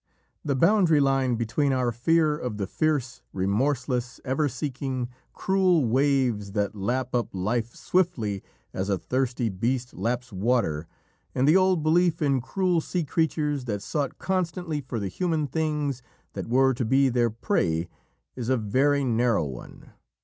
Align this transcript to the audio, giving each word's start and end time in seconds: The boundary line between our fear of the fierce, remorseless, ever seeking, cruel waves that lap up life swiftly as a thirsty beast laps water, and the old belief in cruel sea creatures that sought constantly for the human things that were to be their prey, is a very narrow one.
The 0.43 0.55
boundary 0.55 0.99
line 0.99 1.35
between 1.35 1.71
our 1.71 1.91
fear 1.91 2.35
of 2.35 2.57
the 2.57 2.65
fierce, 2.65 3.21
remorseless, 3.33 4.19
ever 4.25 4.49
seeking, 4.49 5.09
cruel 5.33 5.85
waves 5.85 6.53
that 6.53 6.73
lap 6.73 7.13
up 7.13 7.27
life 7.35 7.75
swiftly 7.75 8.41
as 8.73 8.89
a 8.89 8.97
thirsty 8.97 9.47
beast 9.49 9.93
laps 9.93 10.33
water, 10.33 10.87
and 11.35 11.47
the 11.47 11.55
old 11.55 11.83
belief 11.83 12.19
in 12.19 12.41
cruel 12.41 12.81
sea 12.81 13.03
creatures 13.03 13.65
that 13.65 13.83
sought 13.83 14.17
constantly 14.17 14.81
for 14.81 14.99
the 14.99 15.07
human 15.07 15.45
things 15.45 16.01
that 16.33 16.49
were 16.49 16.73
to 16.73 16.83
be 16.83 17.07
their 17.07 17.29
prey, 17.29 17.87
is 18.35 18.49
a 18.49 18.57
very 18.57 19.03
narrow 19.03 19.45
one. 19.45 19.91